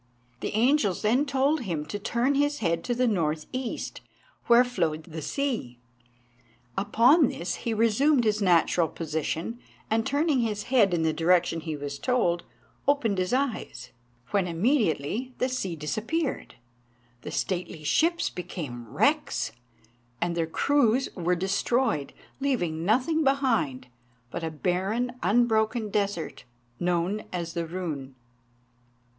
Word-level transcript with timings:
The 0.39 0.55
angels 0.55 1.03
then 1.03 1.27
told 1.27 1.59
him 1.61 1.85
to 1.85 1.99
turn 1.99 2.33
his 2.33 2.57
head 2.57 2.83
to 2.85 2.95
the 2.95 3.05
north 3.07 3.45
east, 3.53 4.01
where 4.47 4.63
flowed 4.63 5.03
the 5.03 5.21
sea. 5.21 5.77
Upon 6.75 7.27
this 7.27 7.53
he 7.67 7.73
resumed 7.75 8.23
his 8.23 8.41
natural 8.41 8.87
position, 8.87 9.59
and, 9.91 10.03
turning 10.03 10.39
his 10.39 10.63
head 10.63 10.95
in 10.95 11.03
the 11.03 11.13
direction 11.13 11.59
he 11.61 11.75
was 11.75 11.99
told, 11.99 12.41
opened 12.87 13.19
his 13.19 13.31
eyes, 13.31 13.91
when 14.31 14.47
immediately 14.47 15.35
the 15.37 15.47
sea 15.47 15.75
disappeared, 15.75 16.55
the 17.21 17.29
stately 17.29 17.83
ships 17.83 18.31
became 18.31 18.91
wrecks, 18.91 19.51
and 20.19 20.35
their 20.35 20.47
crews 20.47 21.09
were 21.13 21.35
destroyed, 21.35 22.11
leaving 22.39 22.83
nothing 22.83 23.23
behind 23.23 23.85
but 24.31 24.43
a 24.43 24.49
barren, 24.49 25.13
unbroken 25.21 25.91
desert, 25.91 26.43
known 26.79 27.23
as 27.31 27.53
the 27.53 27.67
Runn. 27.67 28.15